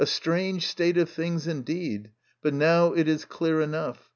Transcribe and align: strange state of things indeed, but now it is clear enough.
strange 0.03 0.65
state 0.65 0.97
of 0.97 1.07
things 1.07 1.45
indeed, 1.45 2.09
but 2.41 2.51
now 2.55 2.91
it 2.93 3.07
is 3.07 3.23
clear 3.23 3.61
enough. 3.61 4.07